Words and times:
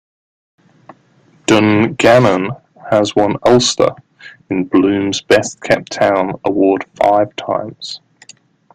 Dungannon 1.45 2.49
has 2.89 3.15
won 3.15 3.35
Ulster 3.45 3.91
in 4.49 4.63
Bloom's 4.65 5.21
Best 5.21 5.61
Kept 5.61 5.91
Town 5.91 6.39
Award 6.43 6.85
five 6.99 7.35
times. 7.35 8.01